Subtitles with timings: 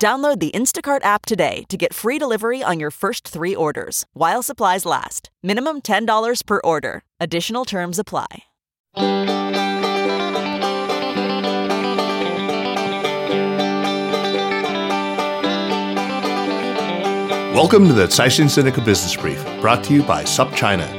[0.00, 4.42] Download the Instacart app today to get free delivery on your first three orders while
[4.42, 5.28] supplies last.
[5.42, 7.02] Minimum $10 per order.
[7.20, 8.44] Additional terms apply.
[17.52, 20.96] Welcome to the Caixin Sinica Business Brief, brought to you by SupChina.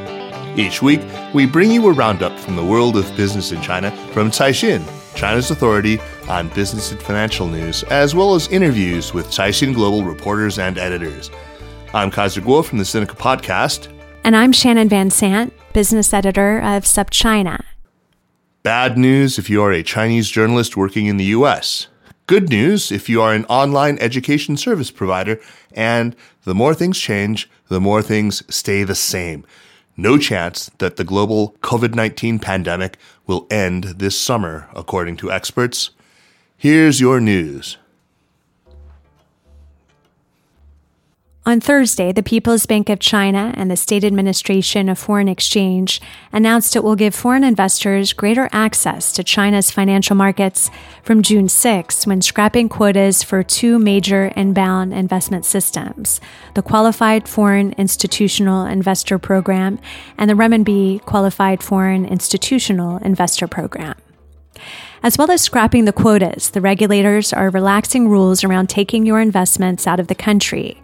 [0.60, 1.02] Each week,
[1.34, 4.86] we bring you a roundup from the world of business in China from Caixin,
[5.16, 6.00] China's authority
[6.30, 11.30] on business and financial news, as well as interviews with Caixin Global reporters and editors.
[11.94, 13.88] I'm Kaiser Kuo from the Sinica Podcast.
[14.24, 17.64] And I'm Shannon Van Sant, business editor of SupChina.
[18.64, 21.88] Bad news if you are a Chinese journalist working in the U.S.
[22.28, 25.40] Good news if you are an online education service provider.
[25.74, 29.46] And the more things change, the more things stay the same
[29.98, 32.98] no chance that the global COVID 19 pandemic
[33.28, 35.92] will end this summer, according to experts.
[36.62, 37.80] Here's your news.
[41.44, 46.00] On Thursday, the People's Bank of China and the State Administration of Foreign Exchange
[46.32, 50.70] announced it will give foreign investors greater access to China's financial markets
[51.02, 56.22] from June 6 when scrapping quotas for two major inbound investment systems
[56.54, 59.80] the Qualified Foreign Institutional Investor Program
[60.16, 63.96] and the Renminbi Qualified Foreign Institutional Investor Program.
[65.04, 69.88] As well as scrapping the quotas, the regulators are relaxing rules around taking your investments
[69.88, 70.80] out of the country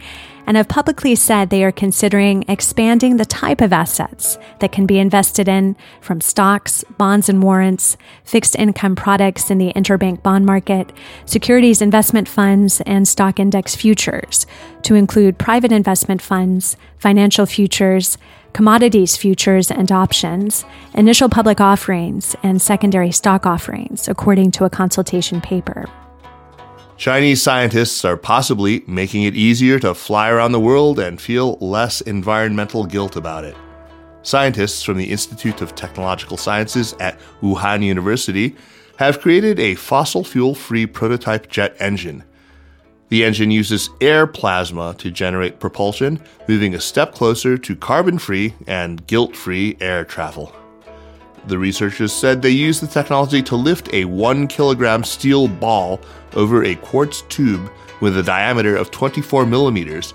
[0.47, 4.97] and have publicly said they are considering expanding the type of assets that can be
[4.97, 10.91] invested in from stocks, bonds and warrants, fixed income products in the interbank bond market,
[11.25, 14.47] securities investment funds, and stock index futures
[14.81, 18.17] to include private investment funds, financial futures,
[18.57, 25.40] commodities futures and options, initial public offerings, and secondary stock offerings, according to a consultation
[25.40, 25.85] paper.
[26.97, 32.01] Chinese scientists are possibly making it easier to fly around the world and feel less
[32.01, 33.56] environmental guilt about it.
[34.23, 38.56] Scientists from the Institute of Technological Sciences at Wuhan University
[38.97, 42.23] have created a fossil fuel free prototype jet engine.
[43.09, 48.53] The engine uses air plasma to generate propulsion, moving a step closer to carbon free
[48.68, 50.53] and guilt free air travel.
[51.47, 56.01] The researchers said they used the technology to lift a 1 kilogram steel ball
[56.34, 60.13] over a quartz tube with a diameter of 24 millimeters.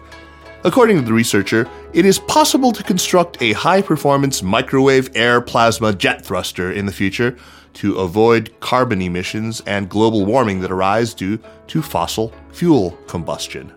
[0.64, 5.92] According to the researcher, it is possible to construct a high performance microwave air plasma
[5.92, 7.36] jet thruster in the future
[7.74, 13.72] to avoid carbon emissions and global warming that arise due to fossil fuel combustion.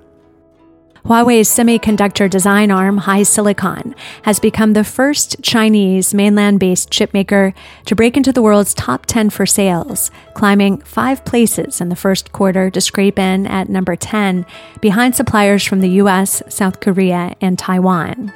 [1.05, 7.53] Huawei's semiconductor design arm, HiSilicon, has become the first Chinese mainland based chipmaker
[7.85, 12.31] to break into the world's top 10 for sales, climbing five places in the first
[12.31, 14.47] quarter to scrape in at number 10,
[14.81, 18.33] behind suppliers from the US, South Korea, and Taiwan.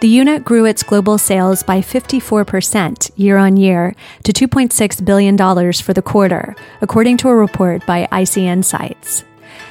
[0.00, 5.36] The unit grew its global sales by 54% year on year to $2.6 billion
[5.74, 9.22] for the quarter, according to a report by IC Insights.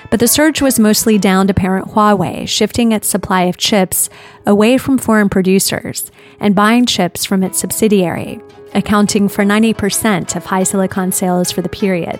[0.09, 4.09] But the surge was mostly down to parent Huawei shifting its supply of chips
[4.45, 8.39] away from foreign producers and buying chips from its subsidiary,
[8.73, 12.19] accounting for 90% of HiSilicon sales for the period.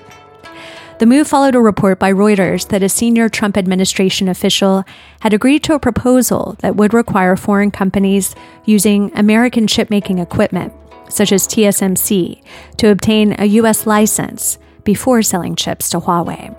[0.99, 4.83] The move followed a report by Reuters that a senior Trump administration official
[5.19, 8.35] had agreed to a proposal that would require foreign companies
[8.65, 10.73] using American chipmaking equipment,
[11.07, 12.41] such as TSMC,
[12.77, 13.85] to obtain a U.S.
[13.85, 16.55] license before selling chips to Huawei.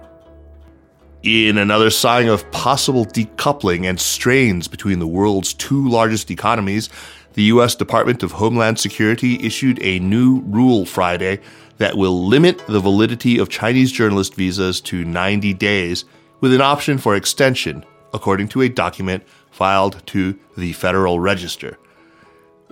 [1.25, 6.88] In another sign of possible decoupling and strains between the world's two largest economies,
[7.35, 7.75] the U.S.
[7.75, 11.41] Department of Homeland Security issued a new rule Friday
[11.79, 16.05] that will limit the validity of Chinese journalist visas to 90 days,
[16.41, 21.79] with an option for extension according to a document filed to the Federal Register.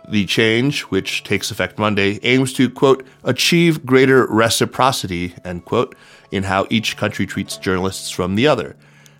[0.09, 5.97] The change, which takes effect Monday, aims to, quote, achieve greater reciprocity, end quote,
[6.31, 8.77] in how each country treats journalists from the other.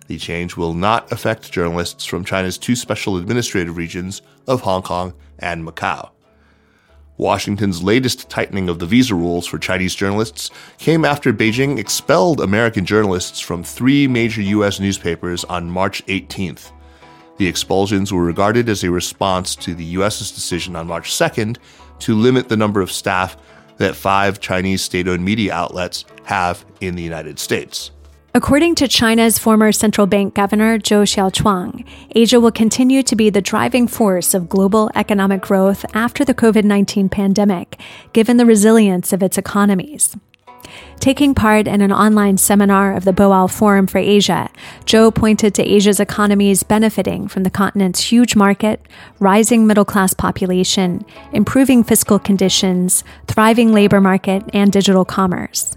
[0.07, 5.13] The change will not affect journalists from China's two special administrative regions of Hong Kong
[5.37, 6.11] and Macau.
[7.17, 12.85] Washington's latest tightening of the visa rules for Chinese journalists came after Beijing expelled American
[12.85, 14.79] journalists from three major U.S.
[14.79, 16.71] newspapers on March 18th.
[17.37, 21.57] The expulsions were regarded as a response to the U.S.'s decision on March 2nd
[21.99, 23.37] to limit the number of staff
[23.77, 27.91] that five Chinese state owned media outlets have in the United States.
[28.33, 33.41] According to China's former central bank governor Zhou Xiaochuan, Asia will continue to be the
[33.41, 37.79] driving force of global economic growth after the COVID 19 pandemic,
[38.13, 40.15] given the resilience of its economies.
[40.99, 44.49] Taking part in an online seminar of the Boao Forum for Asia,
[44.85, 48.81] Zhou pointed to Asia's economies benefiting from the continent's huge market,
[49.19, 55.76] rising middle class population, improving fiscal conditions, thriving labor market, and digital commerce.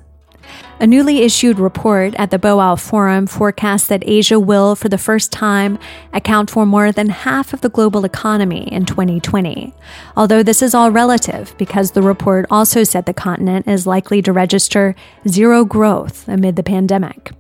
[0.81, 5.31] A newly issued report at the Boao Forum forecasts that Asia will, for the first
[5.31, 5.79] time,
[6.13, 9.75] account for more than half of the global economy in 2020.
[10.17, 14.33] Although this is all relative, because the report also said the continent is likely to
[14.33, 14.95] register
[15.29, 17.33] zero growth amid the pandemic.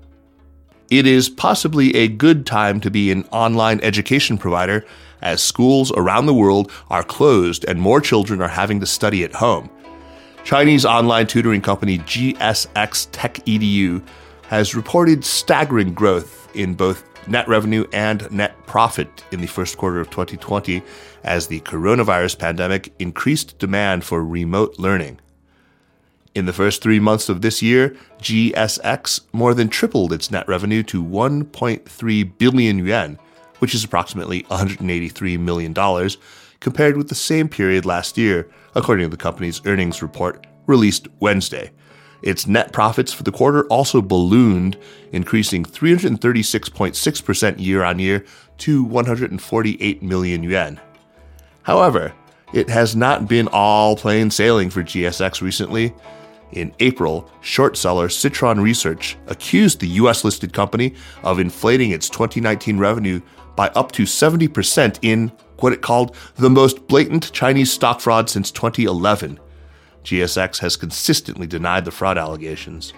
[0.90, 4.84] It is possibly a good time to be an online education provider
[5.22, 9.34] as schools around the world are closed and more children are having to study at
[9.34, 9.70] home.
[10.44, 14.02] Chinese online tutoring company GSX Tech Edu
[14.48, 20.00] has reported staggering growth in both net revenue and net profit in the first quarter
[20.00, 20.82] of 2020
[21.22, 25.20] as the coronavirus pandemic increased demand for remote learning.
[26.34, 30.82] In the first three months of this year, GSX more than tripled its net revenue
[30.84, 33.18] to 1.3 billion yuan,
[33.58, 35.74] which is approximately $183 million,
[36.60, 41.70] compared with the same period last year, according to the company's earnings report released Wednesday.
[42.22, 44.76] Its net profits for the quarter also ballooned,
[45.10, 48.24] increasing 336.6% year on year
[48.58, 50.78] to 148 million yuan.
[51.62, 52.12] However,
[52.52, 55.94] it has not been all plain sailing for GSX recently.
[56.52, 62.76] In April, short seller Citron Research accused the US listed company of inflating its 2019
[62.76, 63.20] revenue
[63.56, 68.50] by up to 70% in what it called the most blatant Chinese stock fraud since
[68.50, 69.38] 2011.
[70.04, 72.92] GSX has consistently denied the fraud allegations.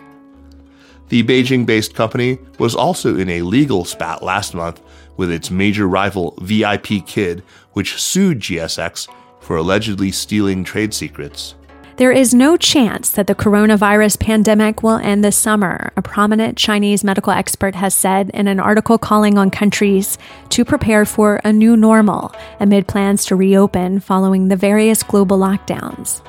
[1.08, 4.80] The Beijing based company was also in a legal spat last month
[5.16, 9.08] with its major rival VIPKid, which sued GSX
[9.40, 11.54] for allegedly stealing trade secrets.
[12.02, 17.04] There is no chance that the coronavirus pandemic will end this summer, a prominent Chinese
[17.04, 20.18] medical expert has said in an article calling on countries
[20.48, 26.20] to prepare for a new normal amid plans to reopen following the various global lockdowns.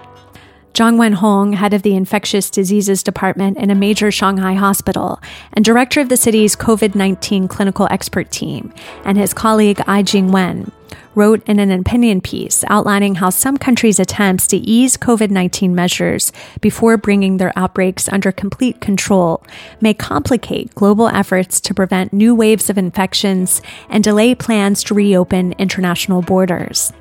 [0.75, 5.19] Zhang Wenhong, head of the infectious diseases department in a major Shanghai hospital
[5.53, 8.71] and director of the city's COVID 19 clinical expert team,
[9.05, 10.71] and his colleague Ai Jingwen,
[11.15, 16.31] wrote in an opinion piece outlining how some countries' attempts to ease COVID 19 measures
[16.61, 19.43] before bringing their outbreaks under complete control
[19.81, 25.53] may complicate global efforts to prevent new waves of infections and delay plans to reopen
[25.53, 26.91] international borders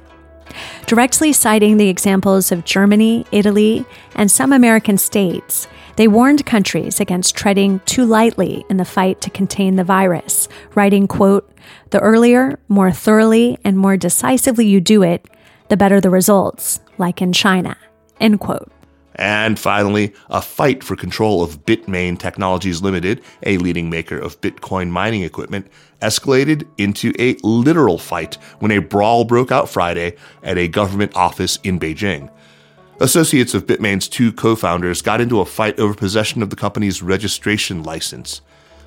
[0.86, 5.66] directly citing the examples of Germany, Italy, and some American states.
[6.02, 11.06] They warned countries against treading too lightly in the fight to contain the virus, writing,
[11.06, 11.48] quote,
[11.90, 15.28] "The earlier, more thoroughly, and more decisively you do it,
[15.68, 17.76] the better the results, like in China."
[18.20, 18.68] End quote.
[19.14, 24.90] And finally, a fight for control of Bitmain Technologies Limited, a leading maker of Bitcoin
[24.90, 25.68] mining equipment,
[26.00, 31.60] escalated into a literal fight when a brawl broke out Friday at a government office
[31.62, 32.28] in Beijing.
[33.02, 37.02] Associates of Bitmain's two co founders got into a fight over possession of the company's
[37.02, 38.42] registration license.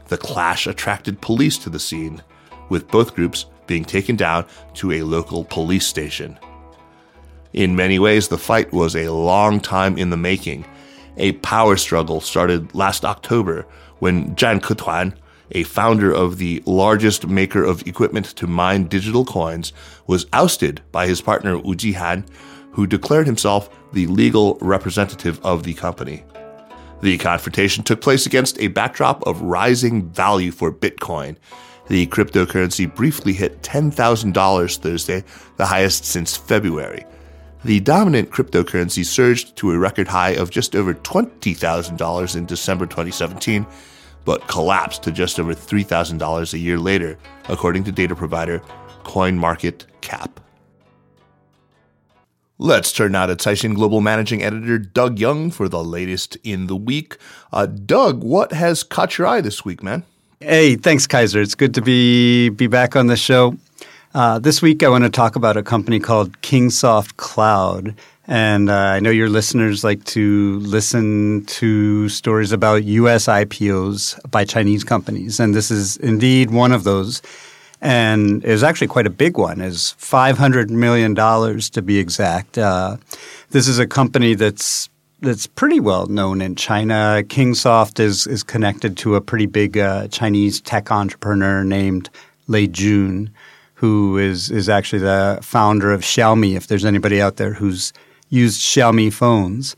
[0.07, 2.23] The clash attracted police to the scene,
[2.69, 4.45] with both groups being taken down
[4.75, 6.39] to a local police station.
[7.51, 10.65] In many ways, the fight was a long time in the making.
[11.17, 13.67] A power struggle started last October
[13.99, 15.13] when Zhan Ketuan,
[15.51, 19.73] a founder of the largest maker of equipment to mine digital coins,
[20.07, 22.25] was ousted by his partner Wu Jihan,
[22.75, 26.23] who declared himself the legal representative of the company.
[27.01, 31.37] The confrontation took place against a backdrop of rising value for Bitcoin.
[31.87, 35.23] The cryptocurrency briefly hit $10,000 Thursday,
[35.57, 37.05] the highest since February
[37.65, 43.65] the dominant cryptocurrency surged to a record high of just over $20,000 in December 2017,
[44.23, 47.17] but collapsed to just over $3,000 a year later,
[47.49, 48.61] according to data provider
[49.03, 50.44] CoinMarketCap.
[52.57, 56.75] Let's turn now to Caixin Global Managing Editor Doug Young for the latest in the
[56.75, 57.17] week.
[57.51, 60.03] Uh, Doug, what has caught your eye this week, man?
[60.39, 61.41] Hey, thanks, Kaiser.
[61.41, 63.57] It's good to be be back on the show.
[64.13, 67.93] Uh, this week, I want to talk about a company called Kingsoft Cloud.
[68.25, 73.25] And uh, I know your listeners like to listen to stories about U.S.
[73.25, 77.21] IPOs by Chinese companies, and this is indeed one of those.
[77.81, 82.57] And is actually quite a big one, is five hundred million dollars to be exact.
[82.57, 82.97] Uh,
[83.51, 84.89] this is a company that's
[85.21, 87.21] that's pretty well known in China.
[87.27, 92.09] Kingsoft is is connected to a pretty big uh, Chinese tech entrepreneur named
[92.47, 93.29] Lei Jun,
[93.75, 96.55] who is is actually the founder of Xiaomi.
[96.55, 97.93] If there's anybody out there who's
[98.29, 99.75] used Xiaomi phones.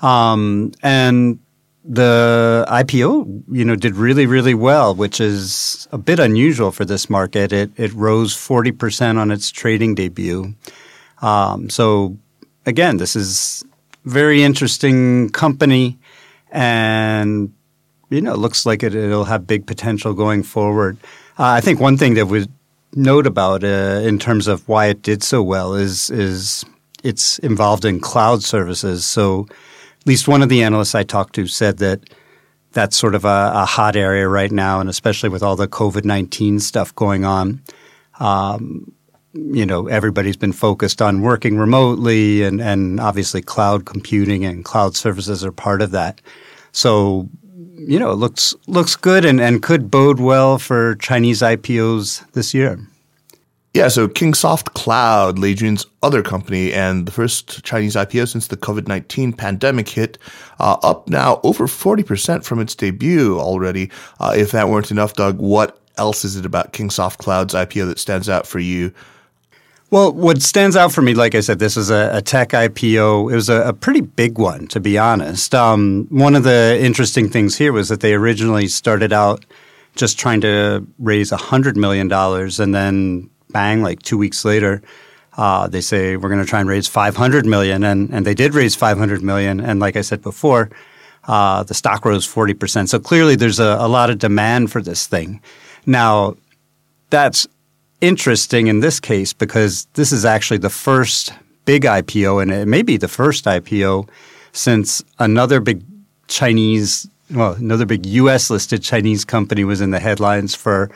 [0.00, 1.38] Um, and
[1.84, 7.10] the IPO, you know, did really, really well, which is a bit unusual for this
[7.10, 7.52] market.
[7.52, 10.54] It it rose forty percent on its trading debut.
[11.20, 12.16] Um, so
[12.66, 13.64] again, this is
[14.04, 15.98] very interesting company,
[16.50, 17.52] and
[18.10, 20.98] you know, it looks like it, it'll have big potential going forward.
[21.38, 22.46] Uh, I think one thing that we
[22.94, 26.64] note about uh, in terms of why it did so well is is
[27.02, 29.04] it's involved in cloud services.
[29.04, 29.48] So
[30.02, 32.10] at least one of the analysts I talked to said that
[32.72, 36.04] that's sort of a, a hot area right now, and especially with all the COVID
[36.04, 37.62] nineteen stuff going on.
[38.18, 38.92] Um,
[39.34, 44.94] you know, everybody's been focused on working remotely, and, and obviously cloud computing and cloud
[44.96, 46.20] services are part of that.
[46.72, 47.28] So,
[47.76, 52.52] you know, it looks looks good and, and could bode well for Chinese IPOs this
[52.52, 52.78] year.
[53.74, 58.56] Yeah, so Kingsoft Cloud, Lei Jun's other company, and the first Chinese IPO since the
[58.56, 60.18] COVID 19 pandemic hit,
[60.60, 63.90] uh, up now over 40% from its debut already.
[64.20, 67.98] Uh, if that weren't enough, Doug, what else is it about Kingsoft Cloud's IPO that
[67.98, 68.92] stands out for you?
[69.90, 73.32] Well, what stands out for me, like I said, this is a, a tech IPO.
[73.32, 75.54] It was a, a, pretty big one, to be honest.
[75.54, 79.44] Um, one of the interesting things here was that they originally started out
[79.94, 84.82] just trying to raise $100 million and then bang, like two weeks later,
[85.36, 88.54] uh, they say we're going to try and raise 500 million, and and they did
[88.54, 89.60] raise 500 million.
[89.60, 90.70] And like I said before,
[91.24, 92.90] uh, the stock rose 40 percent.
[92.90, 95.40] So clearly, there's a, a lot of demand for this thing.
[95.86, 96.36] Now,
[97.10, 97.46] that's
[98.00, 101.32] interesting in this case because this is actually the first
[101.64, 104.08] big IPO, and it may be the first IPO
[104.52, 105.82] since another big
[106.28, 108.50] Chinese, well, another big U.S.
[108.50, 110.90] listed Chinese company was in the headlines for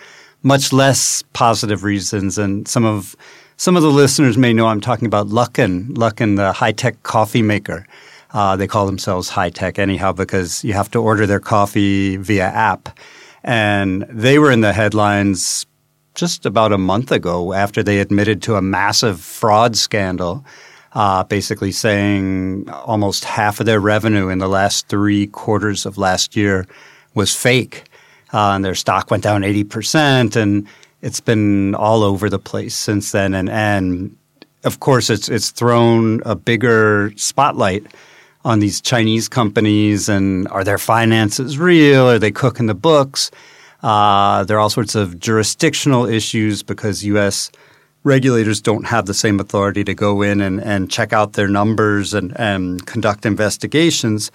[0.47, 2.39] much less positive reasons.
[2.39, 3.17] And some of
[3.57, 7.43] some of the listeners may know I'm talking about Luckin, Luckin, the high tech coffee
[7.43, 7.85] maker.
[8.31, 12.45] Uh, they call themselves high tech anyhow because you have to order their coffee via
[12.45, 12.97] app.
[13.43, 15.67] And they were in the headlines
[16.15, 20.45] just about a month ago after they admitted to a massive fraud scandal,
[20.93, 26.37] uh, basically saying almost half of their revenue in the last three quarters of last
[26.37, 26.67] year
[27.15, 27.85] was fake
[28.33, 30.37] uh, and their stock went down 80%.
[30.37, 30.67] And
[31.03, 33.35] it's been all over the place since then.
[33.35, 34.17] And, and
[34.65, 37.87] of course, it's, it's thrown a bigger spotlight
[38.45, 42.09] on these Chinese companies and are their finances real?
[42.09, 43.31] Are they cooking the books?
[43.83, 47.51] Uh, there are all sorts of jurisdictional issues because U.S.
[48.05, 52.15] regulators don't have the same authority to go in and, and check out their numbers
[52.15, 54.31] and, and conduct investigations.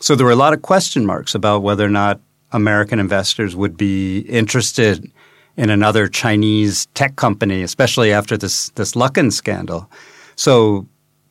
[0.00, 2.20] So there were a lot of question marks about whether or not
[2.54, 5.10] American investors would be interested
[5.56, 9.90] in another Chinese tech company, especially after this this Luckin scandal.
[10.36, 10.86] So,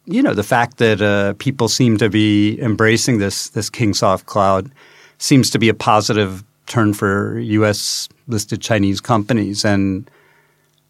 [0.06, 4.72] you know, the fact that uh, people seem to be embracing this this Kingsoft cloud
[5.18, 8.10] seems to be a positive turn for U.S.
[8.28, 10.10] listed Chinese companies, and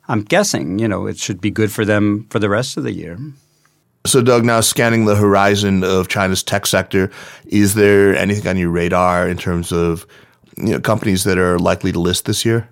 [0.07, 2.91] I'm guessing, you know, it should be good for them for the rest of the
[2.91, 3.17] year.
[4.05, 7.09] So, Doug, now scanning the horizon of China's tech sector,
[7.45, 10.05] is there anything on your radar in terms of
[10.57, 12.67] you know, companies that are likely to list this year?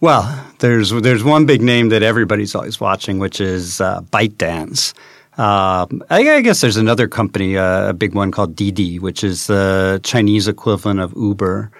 [0.00, 4.92] Well, there's there's one big name that everybody's always watching, which is uh, ByteDance.
[5.38, 9.46] Uh, I, I, guess there's another company, uh, a big one called Didi, which is
[9.46, 11.70] the Chinese equivalent of Uber,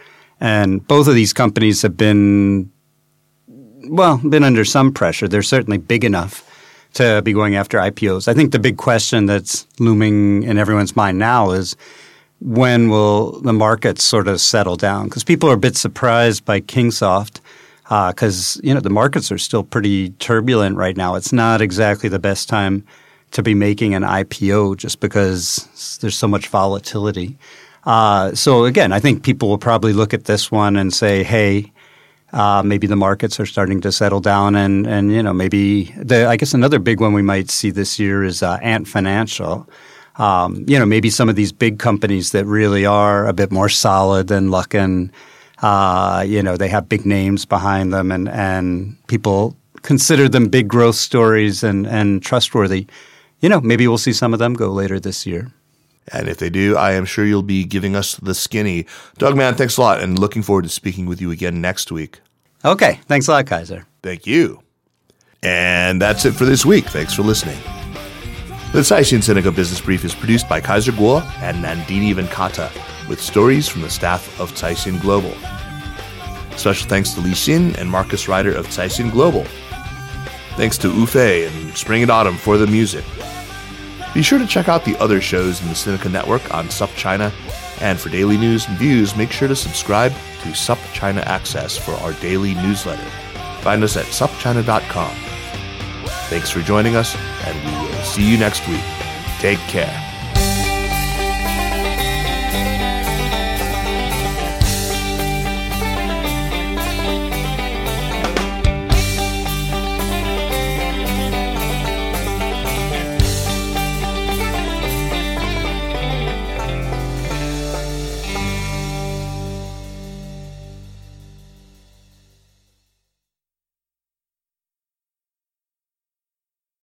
[0.40, 2.71] and both of these companies have been
[3.88, 5.28] well been under some pressure.
[5.28, 6.48] They're certainly big enough
[6.99, 8.28] to be going after IPOs.
[8.28, 11.76] I think the big question that's looming in everyone's mind now is
[12.40, 15.05] when will the markets sort of settle down?
[15.05, 17.40] Because people are a bit surprised by Kingsoft
[17.85, 21.14] because uh, you know the markets are still pretty turbulent right now.
[21.14, 22.85] It's not exactly the best time
[23.31, 27.38] to be making an IPO just because there's so much volatility.
[27.85, 31.73] Uh, so again, I think people will probably look at this one and say, "Hey,
[32.33, 36.27] uh, maybe the markets are starting to settle down, and and you know maybe the
[36.27, 39.69] I guess another big one we might see this year is uh, Ant Financial.
[40.17, 43.69] Um, you know, maybe some of these big companies that really are a bit more
[43.69, 45.11] solid than Luckin.
[45.63, 50.69] Uh, you know, they have big names behind them, and and people consider them big
[50.69, 52.87] growth stories and and trustworthy.
[53.41, 55.53] You know, maybe we'll see some of them go later this year.
[56.12, 58.87] And if they do, I am sure you'll be giving us the skinny.
[59.19, 62.21] Doug, man, thanks a lot, and looking forward to speaking with you again next week.
[62.65, 63.00] Okay.
[63.07, 63.87] Thanks a lot, Kaiser.
[64.03, 64.62] Thank you.
[65.43, 66.87] And that's it for this week.
[66.87, 67.59] Thanks for listening.
[68.73, 72.71] The Caixin Sinica Business Brief is produced by Kaiser Kuo and Nandini Venkata,
[73.09, 75.35] with stories from the staff of Caixin Global.
[76.59, 79.45] Special thanks to Li Xin and Marcus Ryder of Caixin Global.
[80.57, 83.05] Thanks to Ufei and Spring and Autumn for the music.
[84.19, 87.33] Be sure to check out the other shows in the Sinica Network on SupChina,
[87.81, 92.13] and for daily news and views, make sure to subscribe to SupChina Access for our
[92.15, 93.09] daily newsletter.
[93.61, 95.15] Find us at supchina.com.
[96.31, 98.83] Thanks for joining us, and we will see you next week.
[99.39, 100.08] Take care.